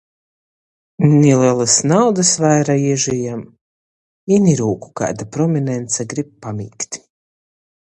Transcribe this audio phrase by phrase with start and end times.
[1.19, 3.45] Ni lelys naudys vaira Ježijam,
[4.39, 7.05] i ni rūku kaida prominence grib pamīgt.